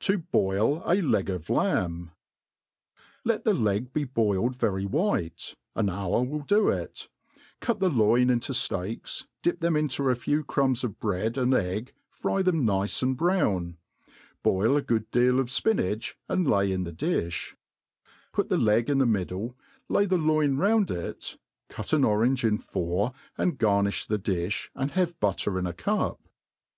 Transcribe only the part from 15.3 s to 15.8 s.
of fpi